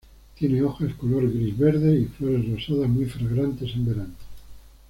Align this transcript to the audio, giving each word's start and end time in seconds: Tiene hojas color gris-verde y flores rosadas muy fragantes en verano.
Tiene 0.33 0.63
hojas 0.63 0.95
color 0.95 1.31
gris-verde 1.31 1.95
y 1.95 2.05
flores 2.05 2.49
rosadas 2.49 2.89
muy 2.89 3.05
fragantes 3.05 3.71
en 3.75 3.85
verano. 3.85 4.15